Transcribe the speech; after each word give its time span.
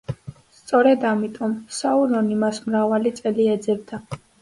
სწორედ 0.59 1.05
ამიტომ 1.09 1.53
საურონი 1.81 2.41
მას 2.47 2.65
მრავალი 2.67 3.15
წელი 3.23 3.51
ეძებდა. 3.57 4.05